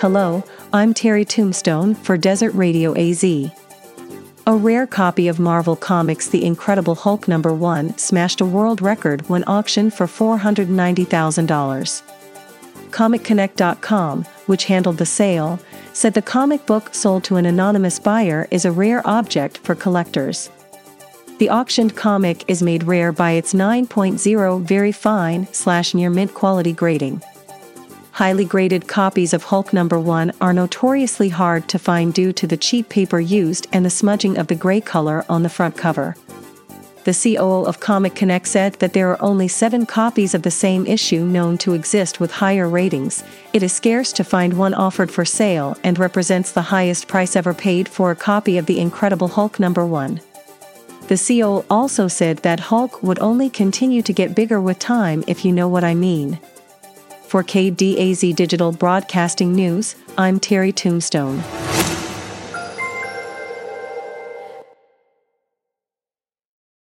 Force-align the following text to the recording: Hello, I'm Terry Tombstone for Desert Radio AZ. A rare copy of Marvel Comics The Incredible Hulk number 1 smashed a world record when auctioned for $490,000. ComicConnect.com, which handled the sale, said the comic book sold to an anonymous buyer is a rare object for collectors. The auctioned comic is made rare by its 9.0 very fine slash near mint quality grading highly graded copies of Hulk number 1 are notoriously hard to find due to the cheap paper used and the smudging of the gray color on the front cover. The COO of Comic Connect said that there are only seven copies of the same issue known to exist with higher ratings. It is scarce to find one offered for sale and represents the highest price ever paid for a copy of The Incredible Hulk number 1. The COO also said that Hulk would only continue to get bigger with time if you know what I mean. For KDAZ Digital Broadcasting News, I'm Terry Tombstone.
Hello, 0.00 0.42
I'm 0.72 0.94
Terry 0.94 1.26
Tombstone 1.26 1.94
for 1.94 2.16
Desert 2.16 2.52
Radio 2.54 2.96
AZ. 2.96 3.22
A 3.22 4.56
rare 4.56 4.86
copy 4.86 5.28
of 5.28 5.38
Marvel 5.38 5.76
Comics 5.76 6.26
The 6.26 6.42
Incredible 6.42 6.94
Hulk 6.94 7.28
number 7.28 7.52
1 7.52 7.98
smashed 7.98 8.40
a 8.40 8.46
world 8.46 8.80
record 8.80 9.28
when 9.28 9.44
auctioned 9.44 9.92
for 9.92 10.06
$490,000. 10.06 12.02
ComicConnect.com, 12.88 14.24
which 14.46 14.64
handled 14.64 14.96
the 14.96 15.04
sale, 15.04 15.60
said 15.92 16.14
the 16.14 16.22
comic 16.22 16.64
book 16.64 16.94
sold 16.94 17.22
to 17.24 17.36
an 17.36 17.44
anonymous 17.44 17.98
buyer 17.98 18.48
is 18.50 18.64
a 18.64 18.72
rare 18.72 19.06
object 19.06 19.58
for 19.58 19.74
collectors. 19.74 20.48
The 21.36 21.50
auctioned 21.50 21.94
comic 21.94 22.42
is 22.48 22.62
made 22.62 22.84
rare 22.84 23.12
by 23.12 23.32
its 23.32 23.52
9.0 23.52 24.62
very 24.62 24.92
fine 24.92 25.46
slash 25.52 25.92
near 25.92 26.08
mint 26.08 26.32
quality 26.32 26.72
grading 26.72 27.20
highly 28.20 28.44
graded 28.44 28.86
copies 28.86 29.32
of 29.32 29.44
Hulk 29.44 29.72
number 29.72 29.98
1 29.98 30.32
are 30.42 30.52
notoriously 30.52 31.30
hard 31.30 31.66
to 31.70 31.78
find 31.78 32.12
due 32.12 32.34
to 32.34 32.46
the 32.46 32.58
cheap 32.58 32.90
paper 32.90 33.18
used 33.18 33.66
and 33.72 33.82
the 33.82 33.88
smudging 33.88 34.36
of 34.36 34.46
the 34.48 34.54
gray 34.54 34.78
color 34.78 35.24
on 35.30 35.42
the 35.42 35.48
front 35.48 35.74
cover. 35.74 36.14
The 37.04 37.14
COO 37.14 37.64
of 37.64 37.80
Comic 37.80 38.14
Connect 38.14 38.46
said 38.46 38.74
that 38.74 38.92
there 38.92 39.08
are 39.08 39.22
only 39.22 39.48
seven 39.48 39.86
copies 39.86 40.34
of 40.34 40.42
the 40.42 40.50
same 40.50 40.86
issue 40.86 41.24
known 41.24 41.56
to 41.64 41.72
exist 41.72 42.20
with 42.20 42.30
higher 42.30 42.68
ratings. 42.68 43.24
It 43.54 43.62
is 43.62 43.72
scarce 43.72 44.12
to 44.12 44.22
find 44.22 44.52
one 44.52 44.74
offered 44.74 45.10
for 45.10 45.24
sale 45.24 45.78
and 45.82 45.98
represents 45.98 46.52
the 46.52 46.68
highest 46.76 47.08
price 47.08 47.36
ever 47.36 47.54
paid 47.54 47.88
for 47.88 48.10
a 48.10 48.16
copy 48.30 48.58
of 48.58 48.66
The 48.66 48.80
Incredible 48.80 49.28
Hulk 49.28 49.58
number 49.58 49.86
1. 49.86 50.20
The 51.08 51.16
COO 51.16 51.64
also 51.70 52.06
said 52.06 52.36
that 52.40 52.60
Hulk 52.60 53.02
would 53.02 53.18
only 53.20 53.48
continue 53.48 54.02
to 54.02 54.12
get 54.12 54.34
bigger 54.34 54.60
with 54.60 54.78
time 54.78 55.24
if 55.26 55.42
you 55.42 55.52
know 55.52 55.68
what 55.68 55.84
I 55.84 55.94
mean. 55.94 56.38
For 57.30 57.44
KDAZ 57.44 58.34
Digital 58.34 58.72
Broadcasting 58.72 59.54
News, 59.54 59.94
I'm 60.18 60.40
Terry 60.40 60.72
Tombstone. 60.72 61.59